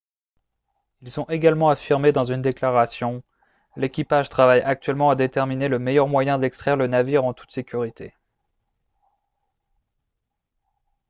[1.01, 3.21] ils ont également affirmé dans une déclaration:
[3.77, 8.15] «l'équipage travaille actuellement à déterminer le meilleur moyen d'extraire le navire en toute sécurité»